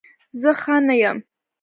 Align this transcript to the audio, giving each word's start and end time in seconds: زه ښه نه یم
زه 0.41 0.51
ښه 0.61 0.75
نه 0.87 0.95
یم 1.01 1.17